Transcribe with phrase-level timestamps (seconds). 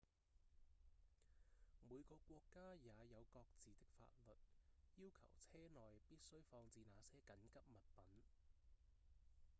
[1.87, 4.33] 每個國家也有各自的法律
[5.03, 8.05] 要求車內必須放置哪些緊急物品